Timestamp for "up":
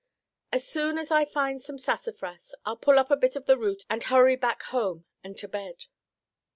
2.97-3.11